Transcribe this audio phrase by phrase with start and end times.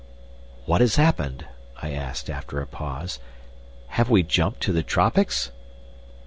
[0.65, 1.45] _""What has happened?"
[1.79, 3.19] I asked after a pause.
[3.89, 5.51] "Have we jumped to the tropics?"